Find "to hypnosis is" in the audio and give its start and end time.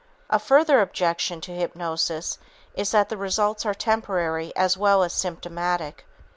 1.41-2.89